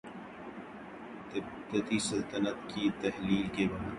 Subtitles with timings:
[1.31, 3.89] تبتی سلطنت کی تحلیل کے بعد